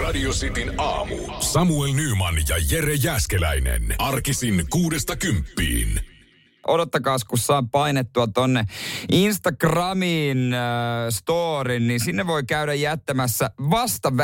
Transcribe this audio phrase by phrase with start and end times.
[0.00, 1.16] Radio Cityn aamu.
[1.40, 3.94] Samuel Nyman ja Jere Jäskeläinen.
[3.98, 6.00] Arkisin kuudesta kymppiin.
[6.66, 8.64] odottakaa, kun saa painettua tonne
[9.12, 10.60] Instagramiin äh,
[11.10, 14.16] storin, niin sinne voi käydä jättämässä vasta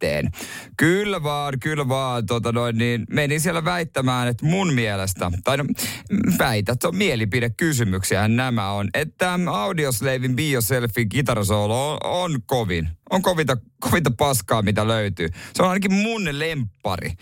[0.00, 0.30] väitteen.
[0.76, 5.64] Kyllä vaan, kyllä vaan, tota noin, niin menin siellä väittämään, että mun mielestä, tai no,
[6.38, 12.88] väität, on mielipidekysymyksiä nämä on, että Audioslavin bioselfie kitarasoolo on, on kovin.
[13.10, 15.28] On kovinta, kovinta paskaa, mitä löytyy.
[15.54, 17.12] Se on ainakin mun lempari.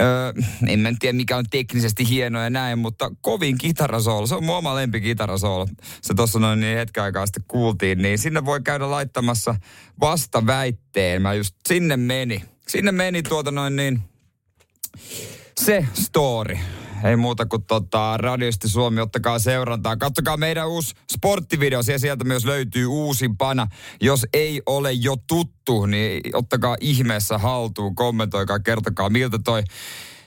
[0.00, 0.32] Öö,
[0.66, 4.26] en mä tiedä, mikä on teknisesti hieno ja näin, mutta kovin kitarasoolo.
[4.26, 5.66] Se on mun oma lempikitarasoolo.
[6.02, 8.02] Se tuossa noin niin hetken aikaa sitten kuultiin.
[8.02, 9.54] Niin sinne voi käydä laittamassa
[10.00, 11.22] vasta väitteen.
[11.22, 12.44] Mä just sinne meni.
[12.68, 14.02] Sinne meni tuota noin niin
[15.60, 16.58] se story.
[17.04, 19.96] Ei muuta kuin tota, Radiosti Suomi, ottakaa seurantaa.
[19.96, 23.66] Kattokaa meidän uusi sporttivideo, siellä sieltä myös löytyy uusimpana.
[24.00, 29.62] Jos ei ole jo tuttu, niin ottakaa ihmeessä haltuun, kommentoikaa, kertokaa miltä toi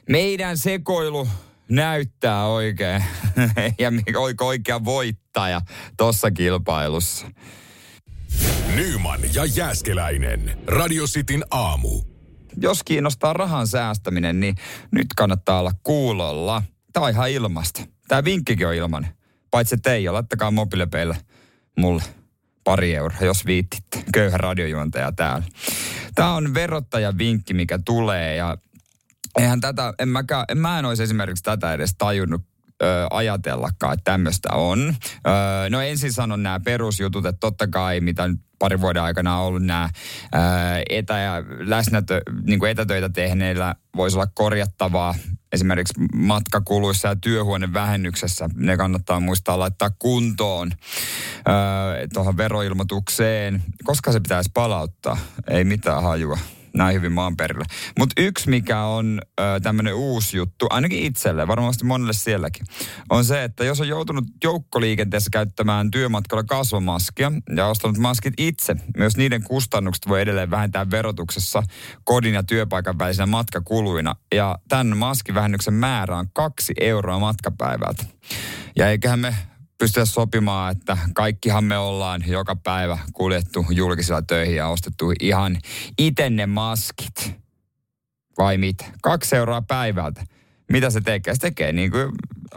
[0.10, 1.28] meidän sekoilu
[1.70, 3.04] näyttää oikein.
[3.80, 5.62] ja oiko oikea voittaja
[5.98, 7.28] tuossa kilpailussa.
[8.80, 10.58] Nyman ja Jääskeläinen.
[10.68, 12.02] Radio Cityn aamu.
[12.58, 14.56] Jos kiinnostaa rahan säästäminen, niin
[14.92, 16.64] nyt kannattaa olla kuulolla.
[16.94, 17.82] Tämä on ihan ilmasta.
[18.08, 19.10] Tämä vinkkikin on ilmanen.
[19.52, 21.16] Paitsi teidän, laittakaa mobiilepeillä
[21.78, 22.04] mulle
[22.64, 24.04] pari euroa, jos viittitte.
[24.14, 25.46] Köyhä radiojuontaja täällä.
[26.16, 28.58] Tämä on verottajan vinkki, mikä tulee ja
[29.40, 32.42] eihän tätä, en, mäkään, en mä en olisi esimerkiksi tätä edes tajunnut
[32.84, 34.96] ö, ajatellakaan, että tämmöistä on.
[35.70, 39.90] No ensin sanon nämä perusjutut, että totta kai mitä nyt parin vuoden aikana ollut nämä
[40.32, 45.16] ää, etä- ja läsnätö, niin kuin etätöitä tehneillä voisi olla korjattavaa
[45.52, 48.50] esimerkiksi matkakuluissa ja työhuonevähennyksessä.
[48.56, 50.72] Ne kannattaa muistaa laittaa kuntoon
[52.14, 53.64] tuohon veroilmoitukseen.
[53.84, 55.18] Koska se pitäisi palauttaa?
[55.48, 56.38] Ei mitään hajua
[56.74, 57.66] näin hyvin maan perillä.
[58.00, 59.22] Mutta yksi, mikä on
[59.64, 62.66] tämmöinen uusi juttu, ainakin itselle, varmasti monelle sielläkin,
[63.10, 69.18] on se, että jos on joutunut joukkoliikenteessä käyttämään työmatkalla kasvomaskia ja ostanut maskit itse, myös
[69.18, 71.64] niiden kustannukset voi edelleen vähentää verotuksessa
[72.04, 74.16] kodin ja työpaikan välisenä matkakuluina.
[74.36, 78.06] Ja tämän maskivähennyksen määrä on kaksi euroa matkapäivältä.
[78.76, 79.36] Ja eiköhän me
[79.80, 85.58] pystyä sopimaan, että kaikkihan me ollaan joka päivä kuljettu julkisilla töihin ja ostettu ihan
[85.98, 87.36] itenne maskit.
[88.38, 88.86] Vai mitä?
[89.02, 90.24] Kaksi euroa päivältä.
[90.72, 91.34] Mitä se tekee?
[91.34, 92.12] Se tekee niin kuin,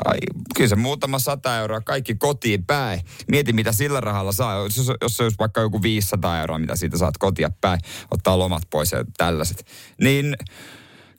[0.04, 0.18] ai,
[0.56, 3.00] kyllä se muutama sata euroa kaikki kotiin päin.
[3.30, 4.54] Mieti, mitä sillä rahalla saa.
[4.56, 8.62] Jos, jos se olisi vaikka joku 500 euroa, mitä siitä saat kotia päin, ottaa lomat
[8.70, 9.66] pois ja tällaiset.
[10.00, 10.36] Niin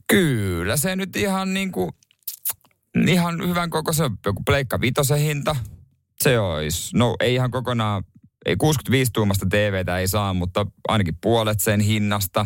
[0.07, 1.91] kyllä se nyt ihan niin kuin,
[3.07, 5.55] ihan hyvän koko se joku pleikka vitosen hinta,
[6.23, 8.03] se olisi, no ei ihan kokonaan,
[8.45, 12.45] ei 65 tuumasta TVtä ei saa, mutta ainakin puolet sen hinnasta.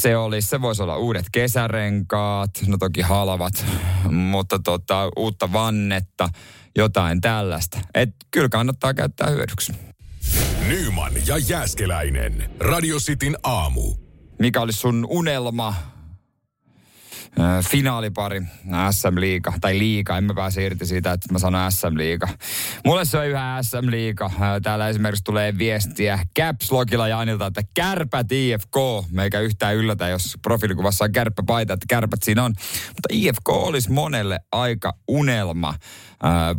[0.00, 3.66] Se olisi, se voisi olla uudet kesärenkaat, no toki halvat,
[4.10, 6.28] mutta tota, uutta vannetta,
[6.76, 7.78] jotain tällaista.
[7.94, 9.72] Et kyllä kannattaa käyttää hyödyksi.
[10.68, 12.50] Nyman ja Jääskeläinen.
[12.60, 13.94] Radio Cityn aamu.
[14.38, 15.74] Mikä olisi sun unelma
[17.70, 18.42] finaalipari,
[18.90, 22.28] SM Liiga, tai Liiga, en mä pääse irti siitä, että mä sanon SM Liiga.
[22.84, 24.30] Mulle se on yhä SM Liiga.
[24.62, 28.76] Täällä esimerkiksi tulee viestiä Caps Logilla Janilta, että kärpät IFK.
[29.10, 32.54] Meikä yhtään yllätä, jos profiilikuvassa on kärppäpaita, että kärpät siinä on.
[32.88, 35.74] Mutta IFK olisi monelle aika unelma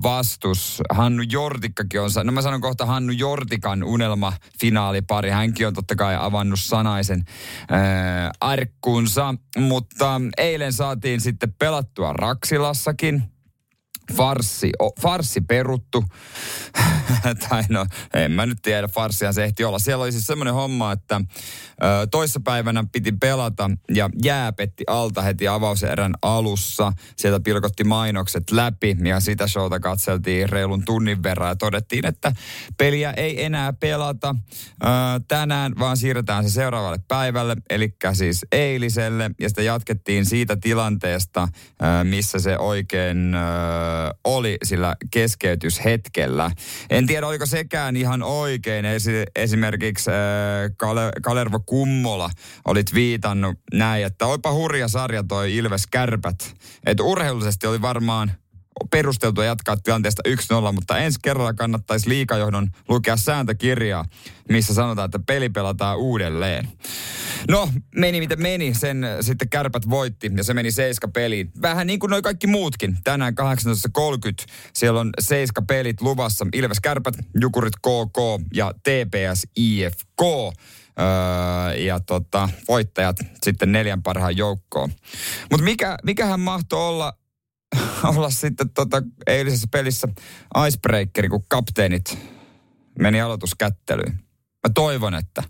[0.03, 0.81] vastus.
[0.89, 5.29] Hannu Jortikkakin on, no mä sanon kohta Hannu Jortikan unelma finaalipari.
[5.29, 7.23] Hänkin on totta kai avannut sanaisen
[7.69, 13.23] ää, arkkuunsa, mutta eilen saatiin sitten pelattua Raksilassakin
[14.13, 16.03] farssi, o, farssi peruttu.
[17.49, 19.79] tai no, en mä nyt tiedä, farsia se ehti olla.
[19.79, 21.21] Siellä oli siis semmoinen homma, että
[21.83, 26.93] ö, toissapäivänä piti pelata ja jääpetti alta heti avauserän alussa.
[27.15, 32.31] Sieltä pilkotti mainokset läpi ja sitä showta katseltiin reilun tunnin verran ja todettiin, että
[32.77, 34.35] peliä ei enää pelata
[34.83, 34.87] ö,
[35.27, 39.31] tänään, vaan siirretään se seuraavalle päivälle, eli siis eiliselle.
[39.39, 43.39] Ja sitä jatkettiin siitä tilanteesta, ö, missä se oikein ö,
[44.23, 46.51] oli sillä keskeytyshetkellä.
[46.89, 48.85] En tiedä, oliko sekään ihan oikein.
[49.35, 50.15] Esimerkiksi äh,
[51.21, 52.29] Kalervo Kummola
[52.65, 56.55] olit viitannut näin, että oipa hurja sarja toi Ilves Kärpät.
[56.85, 58.31] Että urheilullisesti oli varmaan
[58.91, 60.21] perusteltua jatkaa tilanteesta
[60.69, 64.05] 1-0, mutta ensi kerralla kannattaisi liikajohdon lukea sääntökirjaa,
[64.49, 66.67] missä sanotaan, että peli pelataan uudelleen.
[67.47, 71.51] No, meni miten meni, sen sitten kärpät voitti ja se meni seiska peliin.
[71.61, 72.97] Vähän niin kuin noi kaikki muutkin.
[73.03, 73.33] Tänään
[73.99, 76.47] 18.30 siellä on seiska pelit luvassa.
[76.53, 78.17] Ilves Kärpät, Jukurit KK
[78.53, 80.21] ja TPS IFK.
[80.99, 84.89] Öö, ja tota, voittajat sitten neljän parhaan joukkoon.
[85.51, 87.13] Mutta mikä, mikähän mahtoi olla,
[88.15, 90.07] olla sitten tota eilisessä pelissä
[90.67, 92.17] icebreakeri, kun kapteenit
[92.99, 94.19] meni aloituskättelyyn.
[94.67, 95.43] Mä toivon, että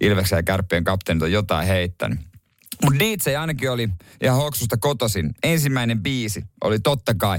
[0.00, 2.18] Ilveksen ja Kärppien kapteenit on jotain heittänyt.
[2.82, 3.88] Mutta DJ ainakin oli
[4.22, 5.30] ihan Hoksusta kotosin.
[5.42, 7.38] Ensimmäinen biisi oli totta kai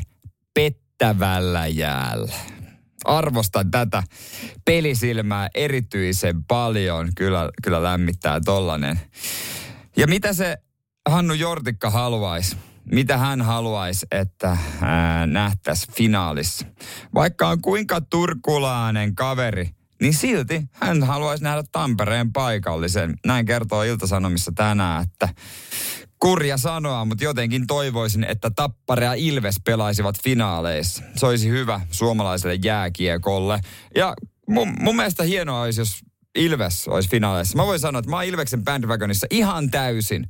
[0.53, 2.33] Pettävällä jäällä.
[3.05, 4.03] Arvostan tätä
[4.65, 7.09] pelisilmää erityisen paljon.
[7.15, 8.99] Kyllä, kyllä lämmittää tollanen.
[9.97, 10.57] Ja mitä se
[11.09, 12.57] Hannu Jortikka haluaisi?
[12.91, 14.57] Mitä hän haluaisi, että
[15.25, 16.65] nähtäisi finaalissa?
[17.13, 19.69] Vaikka on kuinka turkulainen kaveri,
[20.01, 23.13] niin silti hän haluaisi nähdä Tampereen paikallisen.
[23.25, 25.29] Näin kertoo Iltasanomissa tänään, että
[26.19, 31.03] kurja sanoa, mutta jotenkin toivoisin, että Tappara ja Ilves pelaisivat finaaleissa.
[31.15, 33.59] Se olisi hyvä suomalaiselle jääkiekolle.
[33.95, 34.13] Ja
[34.49, 36.04] mun, mun mielestä hienoa olisi, jos
[36.35, 37.57] Ilves olisi finaaleissa.
[37.57, 40.29] Mä voin sanoa, että mä oon Ilveksen bandwagonissa ihan täysin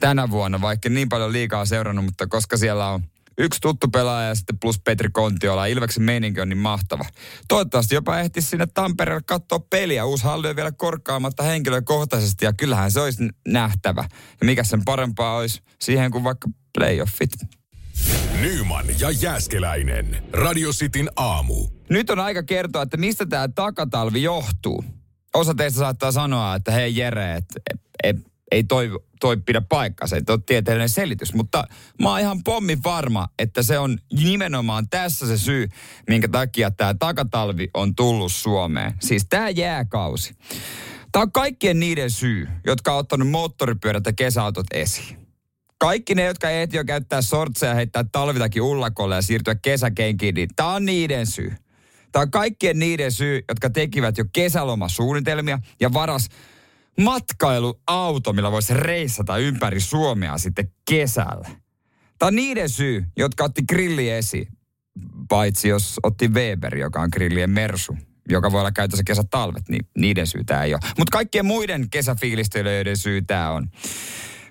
[0.00, 3.02] tänä vuonna, vaikka niin paljon liikaa seurannut, mutta koska siellä on
[3.38, 5.66] yksi tuttu pelaaja ja sitten plus Petri Kontiola.
[5.66, 7.04] Ilveksen meininki on niin mahtava.
[7.48, 10.04] Toivottavasti jopa ehtisi sinne Tampereelle katsoa peliä.
[10.04, 14.04] Uusi halli on vielä korkkaamatta henkilökohtaisesti ja kyllähän se olisi nähtävä.
[14.40, 16.48] Ja mikä sen parempaa olisi siihen kuin vaikka
[16.78, 17.30] playoffit.
[18.40, 20.22] Nyman ja Jääskeläinen.
[20.32, 21.68] Radio Cityn aamu.
[21.88, 24.84] Nyt on aika kertoa, että mistä tämä takatalvi johtuu.
[25.34, 27.60] Osa teistä saattaa sanoa, että hei Jere, että
[28.04, 28.16] et,
[28.50, 28.90] ei toi,
[29.20, 31.34] toi pidä paikkaa, ei ole tieteellinen selitys.
[31.34, 31.64] Mutta
[32.02, 35.68] mä oon ihan pommi varma, että se on nimenomaan tässä se syy,
[36.08, 38.94] minkä takia tämä takatalvi on tullut Suomeen.
[39.00, 40.34] Siis tämä jääkausi.
[41.12, 45.18] Tämä on kaikkien niiden syy, jotka on ottanut moottoripyörät ja kesäautot esiin.
[45.78, 50.68] Kaikki ne, jotka ehti jo käyttää sortseja, heittää talvitakin ullakolle ja siirtyä kesäkenkiin, niin tämä
[50.68, 51.52] on niiden syy.
[52.12, 56.28] Tämä on kaikkien niiden syy, jotka tekivät jo kesälomasuunnitelmia ja varas
[57.00, 61.48] matkailuauto, millä voisi reissata ympäri Suomea sitten kesällä.
[62.18, 64.48] Tämä on niiden syy, jotka otti grilli esiin.
[65.28, 67.96] Paitsi jos otti Weber, joka on grillien mersu,
[68.28, 70.80] joka voi olla käytössä kesätalvet, niin niiden syy tämä ei ole.
[70.98, 73.68] Mutta kaikkien muiden kesäfiilistelijöiden syy tämä on.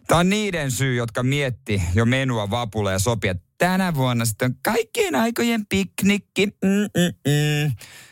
[0.07, 4.51] Tämä on niiden syy, jotka mietti jo menua vapulle ja sopi, että tänä vuonna sitten
[4.51, 6.45] on kaikkien aikojen piknikki.
[6.47, 7.71] Mm-mm-mm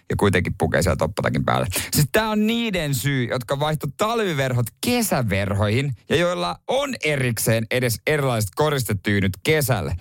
[0.10, 1.68] ja kuitenkin pukee siellä toppatakin päälle.
[1.94, 8.50] Siis tää on niiden syy, jotka vaihto talviverhot kesäverhoihin ja joilla on erikseen edes erilaiset
[8.56, 9.96] koristetyynyt kesälle.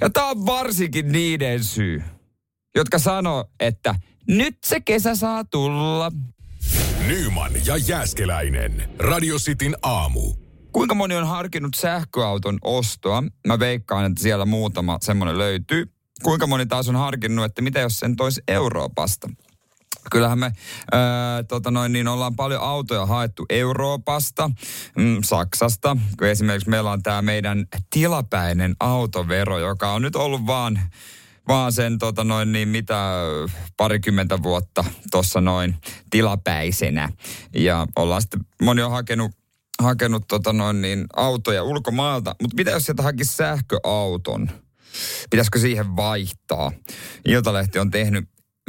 [0.00, 2.02] Ja tää on varsinkin niiden syy,
[2.74, 3.94] jotka sanoo, että
[4.28, 6.12] nyt se kesä saa tulla.
[7.06, 8.88] Nyman ja Jääskeläinen.
[8.98, 10.41] Radio Cityn aamu.
[10.72, 13.22] Kuinka moni on harkinnut sähköauton ostoa?
[13.46, 15.92] Mä veikkaan, että siellä muutama semmoinen löytyy.
[16.22, 19.28] Kuinka moni taas on harkinnut, että mitä jos sen toisi Euroopasta?
[20.10, 20.52] Kyllähän me
[20.92, 24.50] ää, tota noin, niin ollaan paljon autoja haettu Euroopasta,
[24.96, 25.96] mm, Saksasta.
[26.18, 30.80] Kun esimerkiksi meillä on tämä meidän tilapäinen autovero, joka on nyt ollut vaan
[31.48, 33.12] vaan sen tota noin niin mitä
[33.76, 35.76] parikymmentä vuotta tuossa noin
[36.10, 37.08] tilapäisenä.
[37.54, 39.32] Ja ollaan sitten, moni on hakenut,
[39.82, 44.50] hakenut tota noin niin autoja ulkomailta, mutta mitä jos sieltä hakisi sähköauton?
[45.30, 46.72] Pitäisikö siihen vaihtaa?
[47.28, 48.24] Iltalehti on tehnyt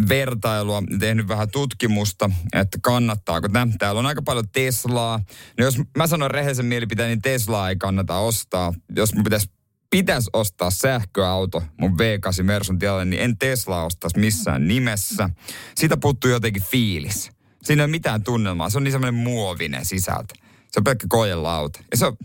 [0.10, 3.74] vertailua, tehnyt vähän tutkimusta, että kannattaako tämä.
[3.80, 5.20] Täällä on aika paljon Teslaa.
[5.60, 8.74] No jos mä sanon rehellisen mielipiteen, niin Teslaa ei kannata ostaa.
[8.96, 9.50] Jos mun pitäisi
[9.90, 15.30] pitäisi ostaa sähköauto mun V8 Mersun tilalle, niin en Teslaa ostaisi missään nimessä.
[15.76, 17.32] Siitä puuttuu jotenkin fiilis.
[17.64, 18.70] Siinä ei ole mitään tunnelmaa.
[18.70, 20.34] Se on niin semmoinen muovinen sisältö.
[20.74, 21.80] Se on pelkkä kojelauta.
[21.92, 22.18] Ja se on,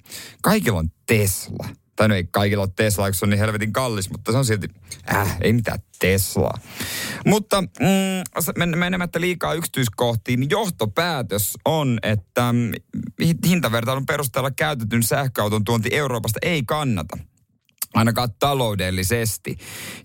[0.43, 4.11] kaikilla on Tesla tai no ei kaikilla ole Tesla, kun se on niin helvetin kallis,
[4.11, 4.69] mutta se on silti,
[5.14, 6.59] äh, ei mitään Teslaa.
[7.26, 12.73] Mutta mm, menemättä liikaa yksityiskohtiin, niin johtopäätös on, että mm,
[13.47, 17.19] hintavertailun perusteella käytetyn sähköauton tuonti Euroopasta ei kannata
[17.95, 19.59] ainakaan taloudellisesti.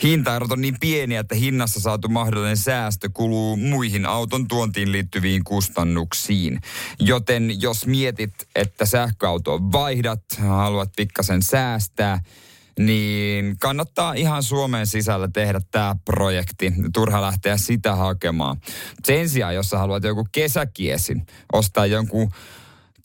[0.04, 6.60] Hintaerot on niin pieniä, että hinnassa saatu mahdollinen säästö kuluu muihin auton tuontiin liittyviin kustannuksiin.
[7.00, 12.20] Joten jos mietit, että sähköautoa vaihdat, haluat pikkasen säästää,
[12.80, 16.74] niin kannattaa ihan Suomen sisällä tehdä tämä projekti.
[16.94, 18.58] Turha lähteä sitä hakemaan.
[19.04, 22.32] Sen sijaan, jos sä haluat joku kesäkiesin, ostaa jonkun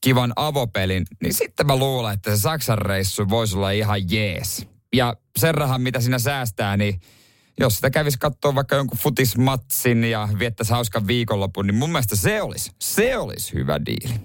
[0.00, 4.66] kivan avopelin, niin sitten mä luulen, että se Saksan reissu voisi olla ihan jees.
[4.94, 7.00] Ja sen rahan, mitä siinä säästää, niin
[7.60, 12.42] jos sitä kävisi katsoa vaikka jonkun futismatsin ja viettäisi hauskan viikonlopun, niin mun mielestä se
[12.42, 14.20] olisi, se olisi hyvä diili.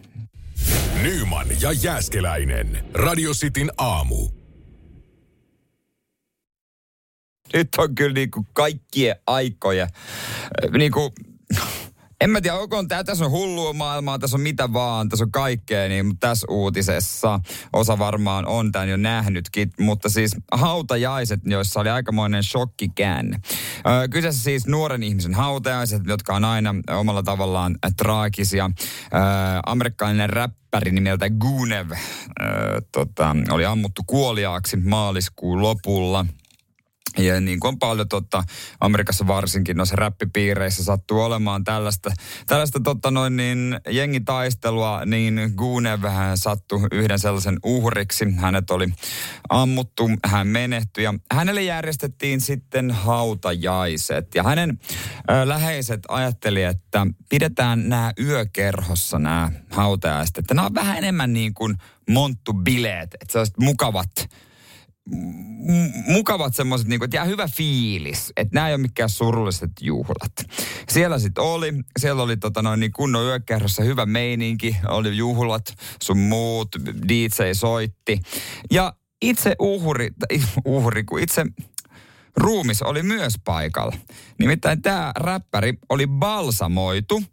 [1.02, 2.86] Nyman ja Jääskeläinen.
[2.94, 4.30] Radio Cityn aamu.
[7.54, 9.90] Nyt on kyllä niinku kaikkien aikojen,
[10.78, 11.14] niinku
[12.22, 15.32] En mä tiedä, onko tää, tässä on hullua maailmaa, tässä on mitä vaan, tässä on
[15.32, 17.40] kaikkea, niin mutta tässä uutisessa
[17.74, 23.38] osa varmaan on tämän jo nähnytkin, mutta siis hautajaiset, joissa oli aikamoinen shokkikäänne.
[23.88, 28.72] Öö, kyseessä siis nuoren ihmisen hautajaiset, jotka on aina omalla tavallaan traagisia.
[29.14, 29.22] Öö,
[29.66, 36.26] amerikkalainen räppäri nimeltä Gunev öö, tota, oli ammuttu kuoliaaksi maaliskuun lopulla–
[37.18, 38.44] ja niin kuin on paljon totta,
[38.80, 42.12] Amerikassa varsinkin noissa räppipiireissä sattuu olemaan tällaista,
[42.46, 46.04] tällaista totta noin niin jengitaistelua, niin Gunev
[46.36, 48.26] sattui yhden sellaisen uhriksi.
[48.36, 48.88] Hänet oli
[49.50, 54.36] ammuttu, hän menehtyi ja hänelle järjestettiin sitten hautajaiset.
[54.36, 54.80] Ja hänen
[55.32, 60.38] ö, läheiset ajatteli, että pidetään nämä yökerhossa nämä hautajaiset.
[60.38, 61.78] Että nämä on vähän enemmän niin kuin
[62.10, 64.30] monttu-bileet, että se mukavat
[66.08, 70.32] mukavat semmoiset, niin että jää hyvä fiilis, että nämä ei ole mikään surulliset juhlat.
[70.90, 76.18] Siellä sitten oli, siellä oli tota noin, niin kunnon yökerrossa hyvä meininki, oli juhlat, sun
[76.18, 76.68] muut,
[77.08, 78.20] DJ soitti.
[78.72, 80.10] Ja itse uhri,
[80.66, 81.46] uhri kun itse
[82.38, 83.96] ruumis oli myös paikalla.
[84.40, 87.24] Nimittäin tämä räppäri oli balsamoitu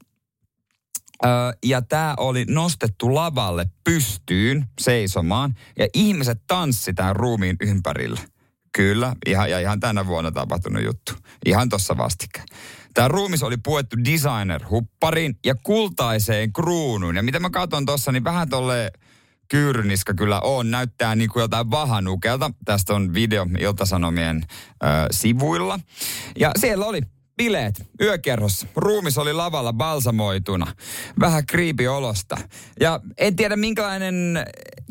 [1.64, 8.20] ja tämä oli nostettu lavalle pystyyn seisomaan ja ihmiset tanssi tämän ruumiin ympärillä.
[8.72, 11.12] Kyllä, ihan, ja ihan tänä vuonna tapahtunut juttu.
[11.46, 12.46] Ihan tuossa vastikään.
[12.94, 17.16] Tämä ruumis oli puettu designer-huppariin ja kultaiseen kruunuun.
[17.16, 18.92] Ja mitä mä katson tuossa, niin vähän tolle
[19.48, 20.70] kyyryniska kyllä on.
[20.70, 22.50] Näyttää niin kuin jotain vahanukelta.
[22.64, 25.80] Tästä on video Iltasanomien ö, sivuilla.
[26.38, 27.00] Ja siellä oli
[27.40, 28.66] bileet yökerhossa.
[28.76, 30.74] Ruumis oli lavalla balsamoituna.
[31.20, 32.36] Vähän kriipiolosta.
[32.80, 34.44] Ja en tiedä minkälainen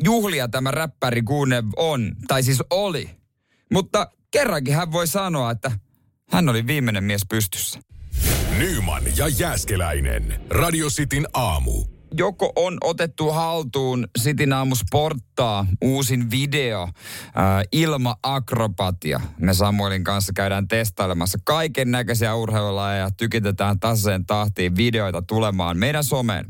[0.04, 3.10] juhlia tämä räppäri Gunev on, tai siis oli.
[3.72, 5.70] Mutta kerrankin hän voi sanoa, että
[6.30, 7.80] hän oli viimeinen mies pystyssä.
[8.58, 10.40] Nyman ja Jääskeläinen.
[10.50, 16.88] Radio Cityn aamu joko on otettu haltuun Sitin aamu sporttaa uusin video,
[17.34, 19.20] ää, ilma akrobatia.
[19.38, 26.46] Me Samuelin kanssa käydään testailemassa kaiken näköisiä urheilulajeja, tykitetään taseen tahtiin videoita tulemaan meidän someen.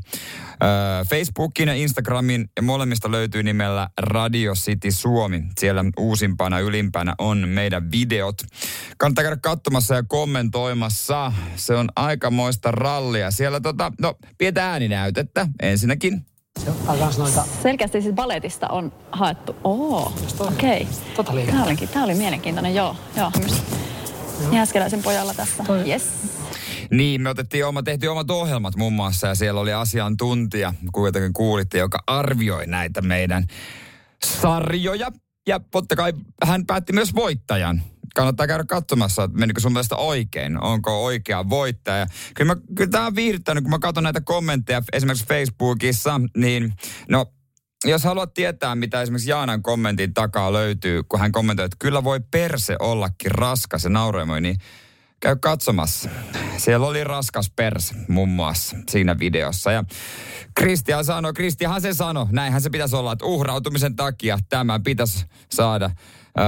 [1.09, 5.43] Facebookin ja Instagramin ja molemmista löytyy nimellä Radio City Suomi.
[5.59, 8.41] Siellä uusimpana ylimpänä on meidän videot.
[8.97, 11.31] Kannattaa käydä katsomassa ja kommentoimassa.
[11.55, 13.31] Se on aikamoista rallia.
[13.31, 16.25] Siellä tota, no, pidetään ääninäytettä ensinnäkin.
[17.63, 19.55] Selkeästi siis baletista on haettu.
[19.63, 20.81] Oo, okei.
[20.81, 20.93] Okay.
[21.15, 22.95] Tota Tämä, olikin, tämä oli mielenkiintoinen, joo.
[23.17, 23.31] joo.
[24.51, 25.63] Jääskeläisen pojalla tässä.
[25.87, 26.09] Yes.
[26.91, 31.77] Niin, me otettiin oma, tehtiin omat ohjelmat muun muassa ja siellä oli asiantuntija, kuitenkin kuulitte,
[31.77, 33.47] joka arvioi näitä meidän
[34.25, 35.11] sarjoja.
[35.47, 37.83] Ja totta kai hän päätti myös voittajan.
[38.15, 42.07] Kannattaa käydä katsomassa, että menikö sun mielestä oikein, onko oikea voittaja.
[42.33, 46.73] Kyllä, mä, kyllä tämä on viihdyttänyt, kun mä katson näitä kommentteja esimerkiksi Facebookissa, niin
[47.09, 47.25] no
[47.85, 52.19] jos haluat tietää, mitä esimerkiksi Jaanan kommentin takaa löytyy, kun hän kommentoi, että kyllä voi
[52.31, 54.55] perse ollakin raskas ja naureemoi, niin
[55.21, 56.09] käy katsomassa.
[56.57, 59.71] Siellä oli raskas pers muun muassa siinä videossa.
[59.71, 59.83] Ja
[60.55, 65.85] Kristian sanoi, Kristianhan se sanoi, näinhän se pitäisi olla, että uhrautumisen takia tämä pitäisi saada
[66.39, 66.45] öö,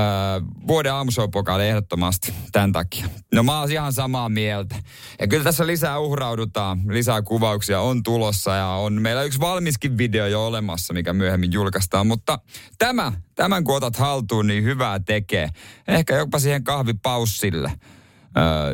[0.68, 3.06] vuoden aamushowpokaali ehdottomasti tämän takia.
[3.34, 4.75] No mä oon ihan samaa mieltä.
[5.20, 10.27] Ja kyllä tässä lisää uhraudutaan, lisää kuvauksia on tulossa ja on meillä yksi valmiskin video
[10.27, 12.08] jo olemassa, mikä myöhemmin julkaistaan.
[12.08, 12.39] Mutta
[12.77, 15.50] tämä, tämän kun otat haltuun, niin hyvää tekee.
[15.88, 17.72] Ehkä jopa siihen kahvipaussille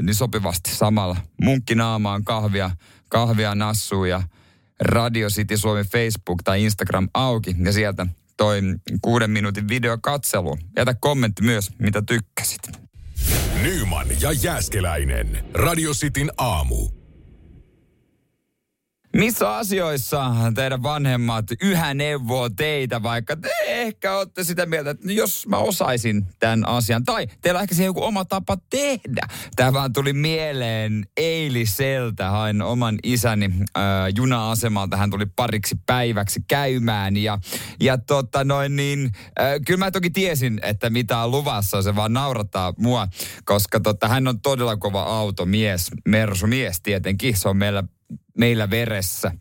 [0.01, 1.18] niin sopivasti samalla.
[1.42, 2.72] Munkki naamaan kahvia,
[3.10, 4.24] kahvia nassuu ja
[4.82, 8.62] Radio City Suomi Facebook tai Instagram auki ja sieltä toi
[9.01, 10.58] kuuden minuutin video katselu.
[10.78, 12.72] Jätä kommentti myös, mitä tykkäsit.
[13.62, 15.46] Nyman ja Jääskeläinen.
[15.54, 16.99] Radio Cityn aamu.
[19.13, 25.48] Missä asioissa teidän vanhemmat yhä neuvoo teitä, vaikka te ehkä olette sitä mieltä, että jos
[25.48, 29.22] mä osaisin tämän asian, tai teillä on ehkä siihen joku oma tapa tehdä.
[29.56, 33.84] Tämä vaan tuli mieleen eiliseltä, hain oman isäni äh,
[34.16, 37.39] juna-asemalta, hän tuli pariksi päiväksi käymään, ja,
[37.80, 42.13] ja tota noin niin, äh, kyllä mä toki tiesin, että mitä on luvassa, se vaan
[42.13, 43.08] naurattaa mua,
[43.46, 47.84] koska tota, hän on todella kova automies, Mersu-mies tietenkin, se on meillä
[48.38, 49.32] meillä veressä.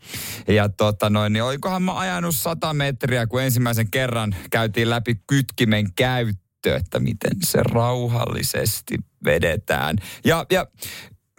[0.49, 5.95] Ja tota noin, niin oikohan mä ajanut sata metriä, kun ensimmäisen kerran käytiin läpi kytkimen
[5.95, 8.95] käyttö, että miten se rauhallisesti
[9.25, 9.97] vedetään.
[10.25, 10.67] Ja, ja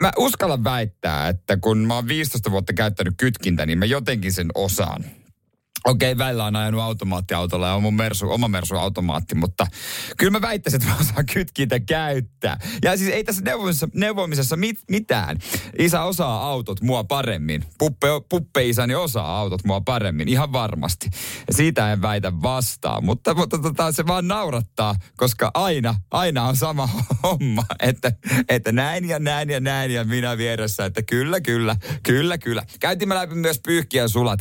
[0.02, 4.48] mä uskallan väittää, että kun mä oon 15 vuotta käyttänyt kytkintä, niin mä jotenkin sen
[4.56, 5.06] osaan.
[5.86, 9.68] Okei, okay, välillä on ajanut automaattiautolla ja on mun mersu, oma mersu automaatti, mutta
[10.18, 12.60] kyllä mä väittäisin, että mä osaan kytkintä käyttää.
[12.84, 15.38] Ja siis ei tässä neuvomisessa, neuvomisessa mit, mitään.
[15.80, 17.66] Isä osaa autot mua paremmin.
[17.78, 21.10] Puppe, puppe isäni osaa autot mua paremmin, ihan varmasti.
[21.48, 26.56] Ja siitä en väitä vastaan, mutta, mutta tota, se vaan naurattaa, koska aina, aina on
[26.56, 26.90] sama
[27.24, 28.12] homma, että,
[28.50, 32.64] että näin ja näin ja näin ja minä vieressä, että kyllä, kyllä, kyllä, kyllä.
[32.80, 34.40] Käytimme läpi myös pyyhkiä sulat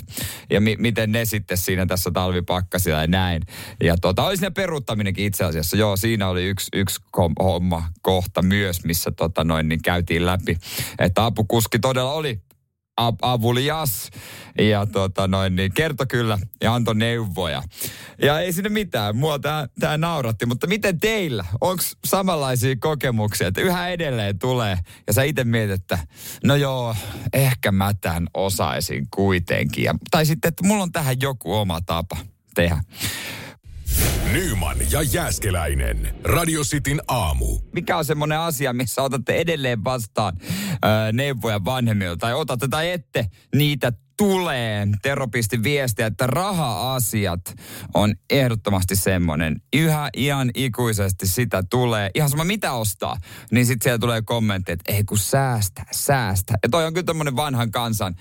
[0.51, 3.43] ja mi, miten ne sitten siinä tässä talvipakkasia ja näin.
[3.83, 5.77] Ja tota, oli siinä peruuttaminenkin itse asiassa.
[5.77, 7.01] Joo, siinä oli yksi, yksi
[7.43, 10.59] homma kohta myös, missä tota noin, niin käytiin läpi.
[10.99, 12.41] Että apukuski todella oli
[13.23, 14.11] avulias
[14.59, 17.63] ja tota noin, niin kertoi kyllä ja antoi neuvoja.
[18.23, 21.45] Ja ei sinne mitään, mua tää, tää nauratti, mutta miten teillä?
[21.61, 25.99] Onko samanlaisia kokemuksia, että yhä edelleen tulee ja sä itse mietit, että
[26.45, 26.97] no joo,
[27.33, 29.85] ehkä mä tämän osaisin kuitenkin.
[29.85, 32.17] Ja, tai sitten, että mulla on tähän joku oma tapa
[32.55, 32.81] tehdä.
[34.33, 36.15] Nyman ja Jääskeläinen.
[36.25, 37.59] Radio Cityn aamu.
[37.73, 42.17] Mikä on semmoinen asia, missä otatte edelleen vastaan ö, neuvoja vanhemmilta?
[42.17, 44.87] Tai otatte tai ette niitä tulee.
[45.03, 47.55] Tero pisti viestiä, että raha-asiat
[47.95, 49.61] on ehdottomasti semmoinen.
[49.77, 52.11] Yhä ihan ikuisesti sitä tulee.
[52.15, 53.17] Ihan sama mitä ostaa,
[53.51, 56.55] niin sitten siellä tulee kommentti, että ei kun säästä, säästä.
[56.63, 58.15] Ja toi on kyllä tämmöinen vanhan kansan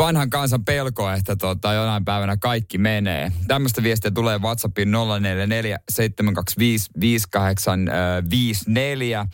[0.00, 3.32] vanhan kansan pelko, että tota, jonain päivänä kaikki menee.
[3.48, 9.26] Tämmöistä viestiä tulee WhatsAppiin 044 725 5854.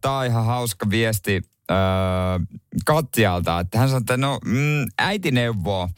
[0.00, 1.76] Tämä on ihan hauska viesti äh,
[2.86, 5.90] Katjalta, että hän sanoi, että no mm, äiti neuvoo äh,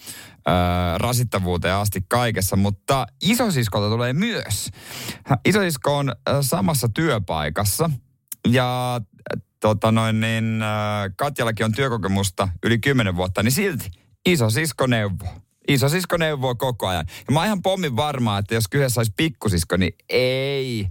[0.97, 4.71] rasittavuuteen asti kaikessa, mutta isosiskolta tulee myös.
[5.45, 7.91] Isosisko on äh, samassa työpaikassa
[8.49, 9.01] ja
[9.61, 13.91] tota noin niin, äh, Katjallakin on työkokemusta yli 10 vuotta, niin silti
[14.27, 15.35] iso sisko neuvoo.
[15.69, 17.07] Iso sisko neuvoo koko ajan.
[17.29, 20.89] Ja mä oon ihan pommin varma, että jos kyseessä olisi pikkusisko, niin ei,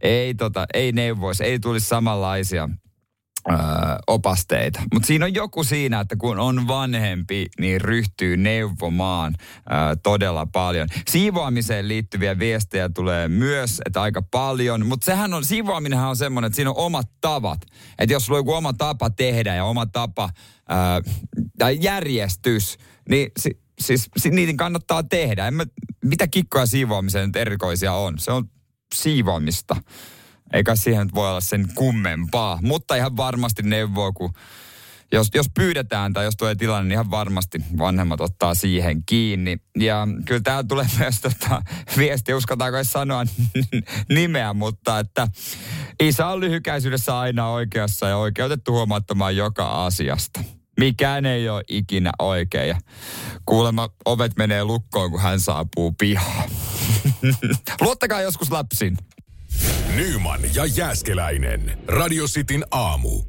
[0.00, 2.68] ei, tota, ei neuvoisi, ei tulisi samanlaisia
[3.50, 3.54] ö,
[4.06, 4.80] opasteita.
[4.94, 10.88] Mutta siinä on joku siinä, että kun on vanhempi, niin ryhtyy neuvomaan ö, todella paljon.
[11.08, 14.86] Siivoamiseen liittyviä viestejä tulee myös, että aika paljon.
[14.86, 17.60] Mutta sehän on, siivoaminenhan on semmoinen, että siinä on omat tavat.
[17.98, 20.30] Että jos sulla on joku oma tapa tehdä ja oma tapa
[20.70, 21.10] ö,
[21.58, 25.46] tai järjestys, niin si, siis si, niitä kannattaa tehdä.
[25.46, 25.64] En mä,
[26.04, 28.18] mitä kikkoja siivoamiseen nyt erikoisia on?
[28.18, 28.44] Se on
[28.94, 29.76] siivoamista.
[30.52, 32.58] Eikä siihen voi olla sen kummempaa.
[32.62, 34.32] Mutta ihan varmasti neuvoo, kun
[35.12, 39.56] jos, jos pyydetään tai jos tulee tilanne, niin ihan varmasti vanhemmat ottaa siihen kiinni.
[39.78, 41.62] Ja kyllä täällä tulee myös tota,
[41.96, 43.24] viesti, uskotaanko edes sanoa
[44.08, 45.28] nimeä, mutta että
[46.02, 50.40] isä on lyhykäisyydessä aina oikeassa ja oikeutettu huomattamaan joka asiasta.
[50.80, 52.76] Mikään ei ole ikinä oikein.
[53.46, 56.50] Kuulemma ovet menee lukkoon, kun hän saapuu pihaan.
[57.80, 58.96] Luottakaa joskus lapsiin.
[59.98, 61.78] Nyman ja Jääskeläinen.
[61.86, 63.22] Radio Cityn aamu.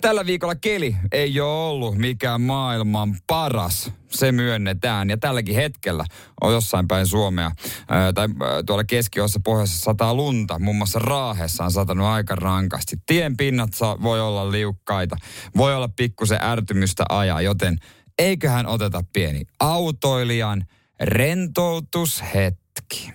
[0.00, 3.92] Tällä viikolla keli ei ole ollut mikään maailman paras.
[4.10, 5.10] Se myönnetään.
[5.10, 6.04] Ja tälläkin hetkellä
[6.40, 7.50] on jossain päin Suomea
[7.88, 10.58] ää, tai ää, tuolla keskiossa pohjoisessa sataa lunta.
[10.58, 12.96] Muun muassa Raahessa on satanut aika rankasti.
[13.06, 15.16] Tien pinnat saa, voi olla liukkaita.
[15.56, 17.78] Voi olla pikkusen ärtymystä ajaa, joten
[18.18, 20.64] eiköhän oteta pieni autoilijan
[21.00, 23.12] rentoutushetki.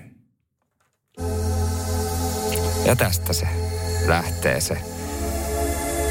[2.88, 3.48] Ja tästä se
[4.06, 4.78] lähtee se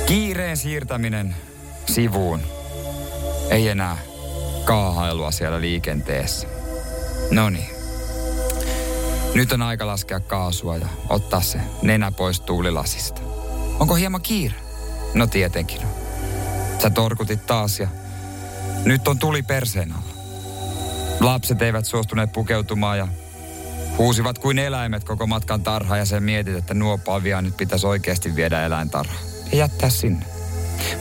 [0.07, 1.37] kiireen siirtäminen
[1.89, 2.41] sivuun.
[3.51, 3.99] Ei enää
[4.65, 6.47] kaahailua siellä liikenteessä.
[7.31, 7.71] No niin.
[9.35, 13.21] Nyt on aika laskea kaasua ja ottaa se nenä pois tuulilasista.
[13.81, 14.55] Onko hieman kiire?
[15.15, 15.81] No tietenkin.
[16.79, 17.89] Sä torkutit taas ja
[18.85, 20.15] nyt on tuli perseen alla.
[21.21, 23.09] Lapset eivät suostuneet pukeutumaan ja
[23.99, 28.37] Huusivat kuin eläimet koko matkan tarha ja sen mietit, että nuo pavia nyt pitäisi oikeasti
[28.37, 29.15] viedä eläintarha.
[29.53, 30.27] Ja jättää sinne.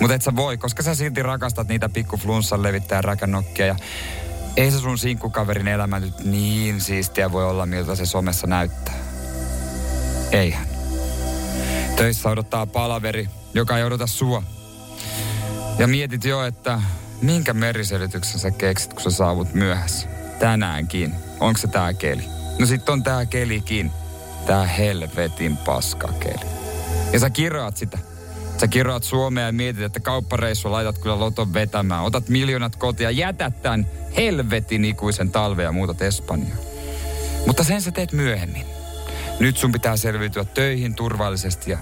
[0.02, 3.76] Mutta et sä voi, koska sä silti rakastat niitä pikku flunssan levittää räkänokkia ja
[4.58, 8.94] ei se sun sinkkukaverin elämä nyt niin siistiä voi olla, miltä se somessa näyttää.
[10.32, 10.68] Eihän.
[11.96, 14.44] Töissä odottaa palaveri, joka ei odota sua.
[15.78, 16.82] Ja mietit jo, että
[17.22, 20.08] minkä meriselityksen sä keksit, kun sä saavut myöhässä.
[20.40, 21.16] Tänäänkin.
[21.40, 22.35] Onko se tää keli?
[22.60, 23.91] No sit on tää kelikin.
[24.46, 26.46] Tää helvetin paskakeli.
[27.13, 27.98] Ja sä kiroat sitä.
[28.58, 32.04] Sä kiroat Suomea ja mietit, että kauppareissu laitat kyllä loton vetämään.
[32.04, 33.88] Otat miljoonat kotia, jätät tämän
[34.18, 36.58] helvetin ikuisen talve ja muutat Espanjaa.
[37.48, 38.65] Mutta sen sä teet myöhemmin.
[39.39, 41.78] Nyt sun pitää selviytyä töihin turvallisesti ja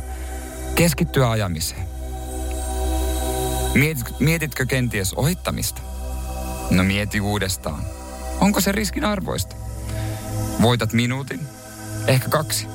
[0.75, 1.87] keskittyä ajamiseen.
[3.73, 5.81] Mietit, mietitkö kenties ohittamista?
[6.69, 7.83] No mieti uudestaan.
[8.41, 9.55] Onko se riskin arvoista?
[10.63, 11.39] Voitat minuutin,
[12.07, 12.67] ehkä kaksi.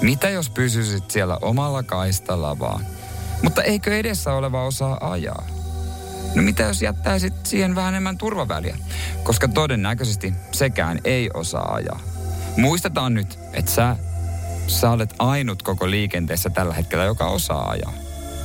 [0.00, 2.86] Mitä jos pysyisit siellä omalla kaistalla vaan?
[3.42, 5.46] Mutta eikö edessä oleva osaa ajaa?
[6.34, 8.76] No mitä jos jättäisit siihen vähän enemmän turvaväliä?
[9.22, 12.00] Koska todennäköisesti sekään ei osaa ajaa.
[12.56, 13.96] Muistetaan nyt, että sä,
[14.66, 17.92] sä olet ainut koko liikenteessä tällä hetkellä, joka osaa ajaa.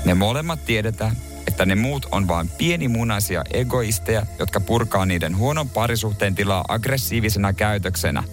[0.05, 6.35] Ne molemmat tiedetään, että ne muut on vain pienimunaisia egoisteja, jotka purkaa niiden huonon parisuhteen
[6.35, 8.23] tilaa aggressiivisena käytöksenä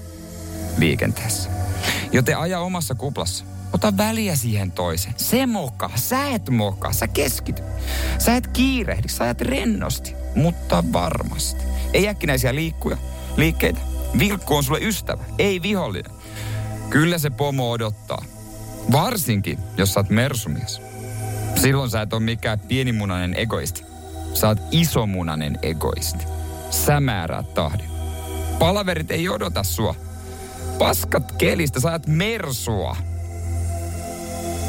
[0.76, 1.50] liikenteessä.
[2.12, 3.44] Joten aja omassa kuplassa.
[3.72, 5.14] Ota väliä siihen toiseen.
[5.16, 5.90] Se moka.
[5.94, 6.92] Sä et moka.
[6.92, 7.62] Sä keskity.
[8.18, 9.08] Sä et kiirehdi.
[9.08, 10.14] Sä ajat rennosti.
[10.34, 11.64] Mutta varmasti.
[11.94, 12.96] Ei äkkinäisiä liikkuja,
[13.36, 13.80] liikkeitä.
[14.18, 16.12] Vilkku on sulle ystävä, ei vihollinen.
[16.90, 18.24] Kyllä se pomo odottaa.
[18.92, 20.80] Varsinkin, jos sä oot mersumies.
[21.56, 23.84] Silloin sä et ole mikään pienimunainen egoisti.
[24.34, 26.24] Sä oot isomunainen egoisti.
[26.70, 27.90] Sä määräät tahdin.
[28.58, 29.94] Palaverit ei odota sua.
[30.78, 32.96] Paskat kelistä, sä ajat mersua.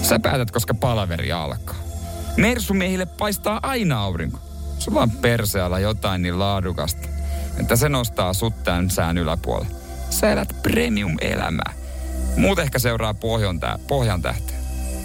[0.01, 1.75] Sä päätät, koska palaveri alkaa.
[2.37, 4.39] Mersumiehille paistaa aina aurinko.
[4.79, 7.07] Sulla on persealla jotain niin laadukasta,
[7.59, 9.75] että se nostaa sut tämän sään yläpuolelle.
[10.09, 11.73] Sä elät premium-elämää.
[12.37, 14.57] Muut ehkä seuraa pohjan, tä- pohjan tähtiä.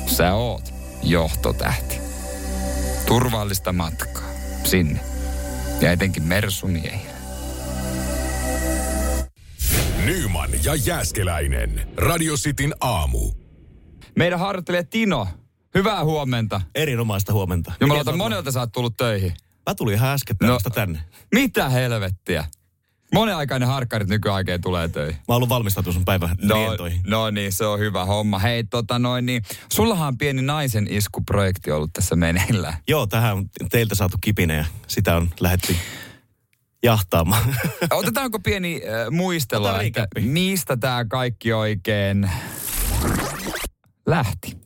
[0.06, 1.98] Sä oot johtotähti.
[3.06, 4.22] Turvallista matkaa
[4.64, 5.00] sinne.
[5.80, 7.19] Ja etenkin mersumiehille.
[10.10, 11.88] Nyman ja Jääskeläinen.
[11.96, 13.32] Radio Cityn aamu.
[14.16, 15.28] Meidän harjoittelija Tino,
[15.74, 16.60] hyvää huomenta.
[16.74, 17.72] Erinomaista huomenta.
[17.80, 19.32] Jumalauta, monelta sä oot tullut töihin.
[19.68, 20.58] Mä tulin ihan äskettäin No.
[20.74, 20.98] tänne.
[21.34, 22.44] Mitä helvettiä?
[23.14, 25.14] Monenaikainen harkkarit nykyaikeen tulee töihin.
[25.14, 27.00] Mä oon ollut valmistautunut sun päivän lientoihin.
[27.06, 28.38] no niin, se on hyvä homma.
[28.38, 29.42] Hei, tota noin niin,
[29.72, 32.74] sullahan on pieni naisen iskuprojekti ollut tässä meneillään.
[32.88, 35.76] Joo, tähän on teiltä saatu kipinä ja sitä on lähetty
[36.82, 37.56] jahtaamaan.
[37.90, 42.30] Otetaanko pieni äh, muistelu, Ota että mistä tämä kaikki oikein
[44.06, 44.58] lähti?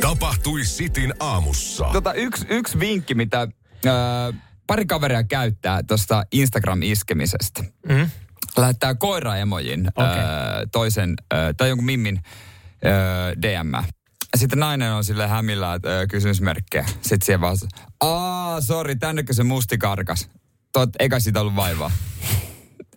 [0.00, 1.84] Tapahtui Cityn aamussa.
[1.92, 3.40] Tota, yksi, yksi vinkki, mitä
[3.86, 7.64] äh, pari kaveria käyttää tuosta Instagram-iskemisestä.
[7.88, 8.10] Mm.
[8.56, 10.10] Lähettää koiraemojin Okei.
[10.10, 10.24] äh,
[10.72, 13.90] toisen, äh, tai jonkun mimmin äh, DM.
[14.36, 16.84] Sitten nainen on sille hämillä, että äh, kysymysmerkkejä.
[16.86, 17.56] Sitten siihen vaan,
[18.00, 20.30] aa, sori, tännekö se musti karkas?
[20.74, 21.90] Tot, eikä siitä ollut vaivaa.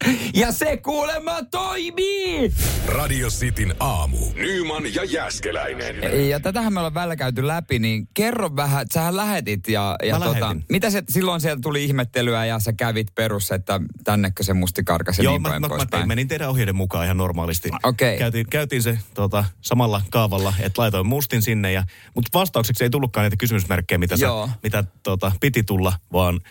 [0.42, 2.54] ja se kuulemma toimii!
[2.86, 4.18] Radio Cityn aamu.
[4.36, 6.30] Nyman ja Jääskeläinen.
[6.30, 10.20] Ja tätähän me ollaan välillä käyty läpi, niin kerro vähän, että sähän lähetit ja, ja
[10.20, 10.66] Mä tota, lähetin.
[10.70, 15.18] mitä se, silloin sieltä tuli ihmettelyä ja sä kävit perussa, että tännekö se musti karkas
[15.18, 17.70] ja Joo, niin mä, mä, mä tein, menin teidän ohjeiden mukaan ihan normaalisti.
[17.84, 18.18] Okei.
[18.18, 21.72] Käytiin, käytiin se tota, samalla kaavalla, että laitoin mustin sinne.
[21.72, 21.84] Ja,
[22.16, 24.28] mutta vastaukseksi ei tullutkaan niitä kysymysmerkkejä, mitä, sä,
[24.64, 26.42] mitä tota, piti tulla, vaan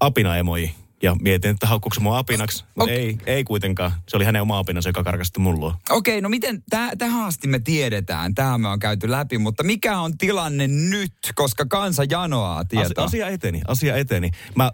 [0.00, 0.74] apina-emoji.
[1.02, 2.96] Ja mietin, että haukkuuko se mua apinaksi, mutta Okei.
[2.96, 3.92] ei, ei kuitenkaan.
[4.08, 5.74] Se oli hänen oma apinansa, joka karkasti mun luo.
[5.90, 9.98] Okei, no miten, täh, tähän asti me tiedetään, tähän me on käyty läpi, mutta mikä
[10.00, 13.04] on tilanne nyt, koska kansa janoaa tietoa?
[13.04, 14.30] asia eteni, asia eteni.
[14.54, 14.72] Mä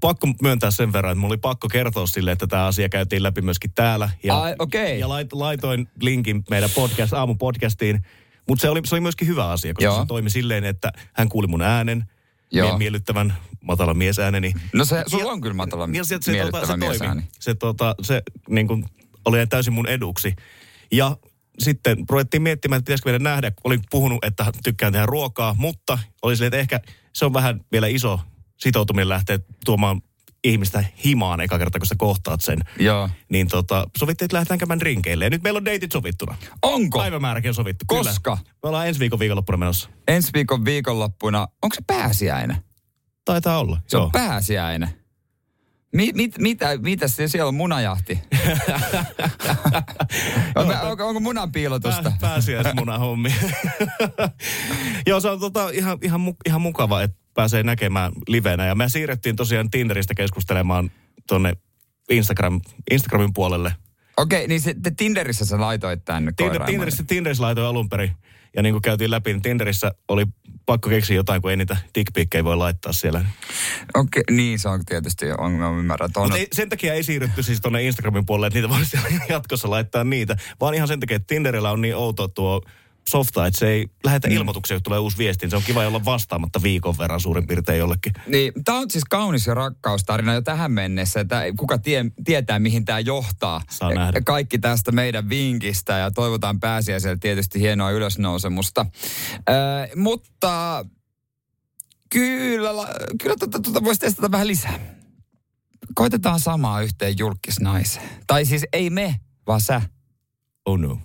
[0.00, 3.42] pakko myöntää sen verran, että mulla oli pakko kertoa sille, että tämä asia käytiin läpi
[3.42, 4.10] myöskin täällä.
[4.22, 5.00] Ja, Ai, okei.
[5.00, 8.04] ja lait, laitoin linkin meidän podcast, aamupodcastiin.
[8.48, 10.00] Mutta se oli, se oli myöskin hyvä asia, koska Joo.
[10.00, 12.04] se toimi silleen, että hän kuuli mun äänen,
[12.52, 12.78] Joo.
[12.78, 14.54] Miellyttävän matalan miesääneni.
[14.72, 17.20] No se, sulla on kyllä matala ja se, se, miellyttävä tota, se miesääni.
[17.20, 17.28] toimi.
[17.40, 18.84] Se, tota, se niin kuin,
[19.24, 20.36] oli täysin mun eduksi.
[20.92, 21.16] Ja
[21.58, 23.52] sitten ruvettiin miettimään, että pitäisikö meidän nähdä.
[23.64, 26.80] Olin puhunut, että tykkään tehdä ruokaa, mutta oli silleen, että ehkä
[27.12, 28.20] se on vähän vielä iso
[28.56, 30.02] sitoutuminen lähteä tuomaan
[30.44, 32.58] ihmistä himaan eka kerta, kun sä kohtaat sen.
[32.78, 33.08] Joo.
[33.28, 35.24] Niin tota, sovittiin, että lähdetään käymään rinkeille.
[35.24, 36.36] Ja nyt meillä on deitit sovittuna.
[36.62, 36.98] Onko?
[36.98, 37.84] Päivämääräkin on sovittu.
[37.88, 38.36] Koska?
[38.36, 38.50] Kyllä.
[38.62, 39.88] Me ollaan ensi viikon viikonloppuna menossa.
[40.08, 42.56] Ensi viikon viikonloppuna, onko se pääsiäinen?
[43.24, 43.78] Taitaa olla.
[43.86, 44.04] Se Joo.
[44.04, 44.88] on pääsiäinen.
[45.92, 48.18] Mi, mit, mitä, mitä siellä on munajahti?
[50.56, 52.02] onko, onko, onko munan piilotusta?
[52.02, 53.34] Pää, pääsiäismunan hommi.
[55.06, 58.66] Joo, se on tota, ihan, ihan, ihan mukava, että pääsee näkemään livenä.
[58.66, 60.90] Ja me siirrettiin tosiaan Tinderistä keskustelemaan
[61.26, 61.52] tonne
[62.10, 63.74] Instagram, Instagramin puolelle.
[64.16, 66.64] Okei, niin se, te Tinderissä sä laitoit tänne Tinder.
[66.64, 68.12] Tinderissä, Tinderissä laitoin alun perin.
[68.56, 70.26] Ja niin kuin käytiin läpi, niin Tinderissä oli
[70.66, 73.24] pakko keksiä jotain, kun ei niitä dickpikkejä voi laittaa siellä.
[73.94, 76.10] Okei, niin se on tietysti, on, mä ymmärrän.
[76.16, 79.08] On, Mutta ei, sen takia ei siirrytty siis tuonne Instagramin puolelle, että niitä voi siellä
[79.28, 80.36] jatkossa laittaa niitä.
[80.60, 82.62] Vaan ihan sen takia, että Tinderillä on niin outo tuo
[83.08, 84.34] softa, että se ei lähetä mm.
[84.34, 85.46] ilmoituksia, kun tulee uusi viesti.
[85.46, 88.12] niin Se on kiva olla vastaamatta viikon verran suurin piirtein jollekin.
[88.26, 92.84] Niin, tämä on siis kaunis ja rakkaustarina jo tähän mennessä, että kuka tie, tietää, mihin
[92.84, 93.62] tämä johtaa.
[93.70, 94.20] Saa nähdä.
[94.20, 98.86] kaikki tästä meidän vinkistä ja toivotaan pääsiäiselle tietysti hienoa ylösnousemusta.
[99.50, 99.52] Ö,
[99.96, 100.84] mutta
[102.10, 102.70] kyllä,
[103.22, 104.78] kyllä tuota, tuota voisi testata vähän lisää.
[105.94, 108.08] koitetaan samaa yhteen julkisnaiseen.
[108.26, 109.14] Tai siis ei me,
[109.46, 109.82] vaan sä.
[110.66, 110.98] Oh no.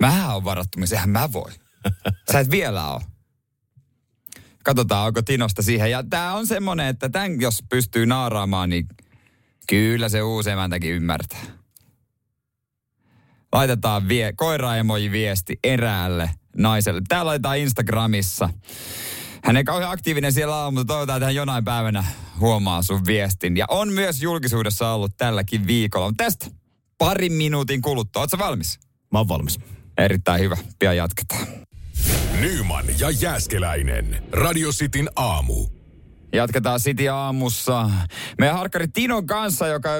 [0.00, 1.52] Mähän on varattomia, sehän mä voi.
[2.32, 3.02] Sä et vielä ole.
[4.64, 5.90] Katsotaan, onko Tinosta siihen.
[5.90, 8.86] Ja tää on semmonen, että tän jos pystyy naaraamaan, niin
[9.68, 11.40] kyllä se uusi emäntäkin ymmärtää.
[13.52, 17.02] Laitetaan vie, koiraemoji viesti eräälle naiselle.
[17.08, 18.50] Tää laitetaan Instagramissa.
[19.44, 22.04] Hän ei kauhean aktiivinen siellä ole, mutta toivotaan, että hän jonain päivänä
[22.40, 23.56] huomaa sun viestin.
[23.56, 26.08] Ja on myös julkisuudessa ollut tälläkin viikolla.
[26.08, 26.46] Mutta tästä
[26.98, 28.22] parin minuutin kuluttua.
[28.22, 28.78] Oletko valmis?
[29.12, 29.58] Mä oon valmis.
[29.98, 30.56] Erittäin hyvä.
[30.78, 31.46] Pian jatketaan.
[32.40, 34.22] Nyman ja Jääskeläinen.
[34.32, 35.77] Radio Cityn aamu.
[36.32, 37.90] Jatketaan City aamussa.
[38.38, 39.90] Meidän harkkari Tinon kanssa, joka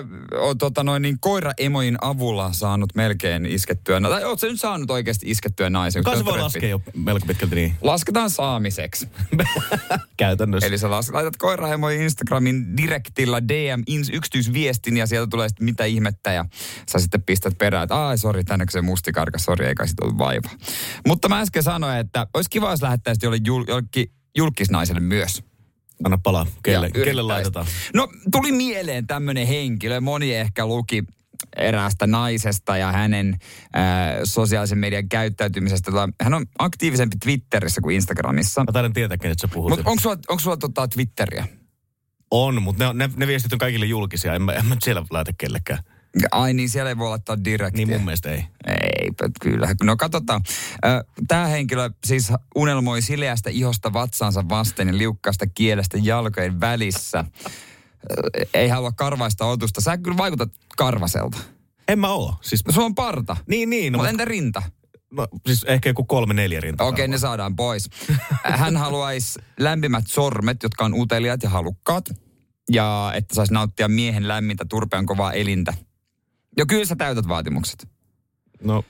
[0.41, 4.01] on tota noin niin koiraemojen avulla saanut melkein iskettyä.
[4.01, 6.05] Tai ootko nyt saanut oikeasti iskettyä naisen?
[6.05, 7.75] Kai se voi laskea jo melko pitkälti niin.
[7.81, 9.09] Lasketaan saamiseksi.
[10.17, 10.67] Käytännössä.
[10.67, 16.33] Eli sä laitat koiraemojen Instagramin direktillä DM ins- yksityisviestin ja sieltä tulee sitten mitä ihmettä
[16.33, 16.45] ja
[16.93, 20.19] sä sitten pistät perään, että ai sori, tännenkö se mustikarka, sori, ei kai sit ollut
[20.19, 20.51] vaiva.
[21.07, 22.81] Mutta mä äsken sanoin, että olisi kiva, jos
[23.23, 25.47] jolle jul- jollekin julkisnaiselle myös.
[26.04, 26.46] Anna palaa.
[26.62, 27.66] Kelle, kelle laitetaan?
[27.94, 30.00] No tuli mieleen tämmöinen henkilö.
[30.00, 31.04] Moni ehkä luki
[31.56, 33.37] eräästä naisesta ja hänen
[33.72, 35.90] ää, sosiaalisen median käyttäytymisestä.
[35.90, 38.64] Tota, Hän on aktiivisempi Twitterissä kuin Instagramissa.
[38.64, 39.70] Mä taidan tietää, kenet sä puhut.
[39.70, 41.46] Mutta onko sulla, onko sulla tota Twitteriä?
[42.30, 44.34] On, mutta ne, ne, ne viestit on kaikille julkisia.
[44.34, 45.78] En mä, en mä siellä laita kellekään.
[46.33, 47.76] Ai niin, siellä ei voi laittaa direktiä.
[47.87, 48.44] Niin mun mielestä ei.
[48.66, 49.68] Eipä, kyllä.
[49.85, 50.42] No katsotaan.
[51.28, 57.24] Tämä henkilö siis unelmoi sileästä ihosta vatsansa vasten ja liukkaasta kielestä jalkojen välissä.
[58.54, 59.81] Ei halua karvaista otusta.
[59.81, 61.38] Sä kyllä vaikutat karvaselta.
[61.88, 62.35] En mä oo.
[62.40, 63.37] Siis, No, sulla on parta.
[63.48, 63.92] niin, niin.
[63.92, 64.62] No, mutta entä rinta?
[65.11, 66.87] no, siis ehkä joku kolme neljä rintaa.
[66.87, 67.90] Okei, ne saadaan pois.
[68.44, 72.04] Hän haluaisi lämpimät sormet, jotka on uteliaat ja halukkaat.
[72.70, 75.74] Ja että saisi nauttia miehen lämmintä turpean kovaa elintä.
[76.59, 77.88] Jo kyllä sä täytät vaatimukset.
[78.64, 78.85] No,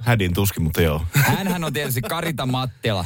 [0.00, 1.02] hädin tuskin, mutta joo.
[1.14, 3.04] Hänhän on tietysti Karita Mattila,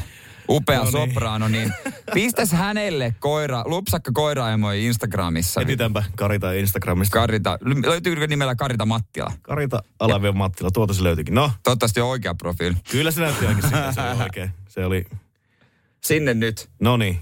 [0.48, 0.92] upea No niin.
[0.92, 1.72] sopraano, niin
[2.14, 5.60] pistäs hänelle koira, lupsakka koiraemoi Instagramissa.
[5.60, 7.14] Etitäänpä Karita Instagramista.
[7.18, 9.32] Karita, löytyykö nimellä Karita Mattila?
[9.42, 11.34] Karita Alavio Mattila, tuolta se löytyikin.
[11.34, 12.76] No, Toivottavasti on oikea profiili.
[12.90, 14.50] kyllä se näytti ainakin siltä, se oli oikein.
[14.68, 15.04] Se oli,
[16.04, 16.70] Sinne nyt.
[16.80, 17.20] no niin.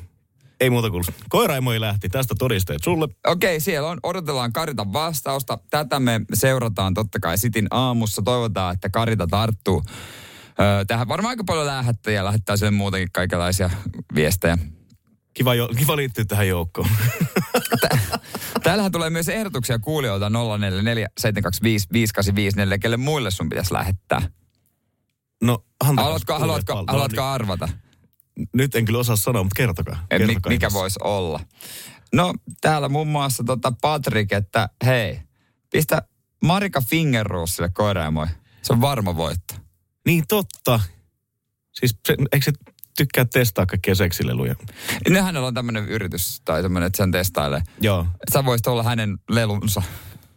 [0.64, 2.08] Ei muuta kuin koiraemoi lähti.
[2.08, 3.08] Tästä todisteet sulle.
[3.26, 3.98] Okei, siellä on.
[4.02, 5.58] Odotellaan Karitan vastausta.
[5.70, 8.22] Tätä me seurataan totta kai Sitin aamussa.
[8.22, 9.82] Toivotaan, että Karita tarttuu.
[10.60, 13.70] Öö, tähän varmaan aika paljon lähettäjiä lähettää sen muutenkin kaikenlaisia
[14.14, 14.58] viestejä.
[15.34, 16.88] Kiva, jo, kiva liittyä tähän joukkoon.
[18.62, 24.22] Täällähän tulee myös ehdotuksia kuulijoilta 044 725 5854, kelle muille sun pitäisi lähettää.
[25.42, 27.68] No, Haluatko, haluatko, haluatko arvata,
[28.54, 30.06] Nyt, en kyllä osaa sanoa, mutta kertokaa.
[30.10, 31.40] Kertokaa mikä voisi olla?
[32.12, 35.20] No, täällä muun muassa tota Patrick, että hei,
[35.70, 36.02] pistä
[36.44, 38.26] Marika Fingerroosille koiraemoi.
[38.62, 39.54] Se on varma voitto.
[40.06, 40.80] Niin totta.
[41.72, 42.52] Siis se, eikö se
[42.96, 44.54] tykkää testaa kaikkia seksileluja?
[45.08, 47.62] Ne hänellä on tämmöinen yritys tai tämmöinen, että sen testailee.
[47.80, 48.06] Joo.
[48.32, 49.82] Sä voisit olla hänen lelunsa.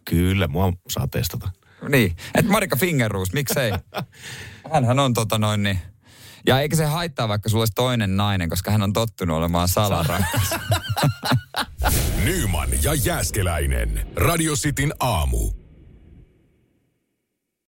[0.10, 1.52] Kyllä, mua saa testata.
[1.90, 3.72] Niin, että Marika Fingerroos, miksei?
[4.74, 5.80] Hänhän on tota noin niin.
[6.48, 10.56] Ja eikä se haittaa, vaikka sulla olisi toinen nainen, koska hän on tottunut olemaan salarakas.
[12.26, 14.08] Nyman ja Jääskeläinen.
[14.16, 15.67] Radio Cityn aamu.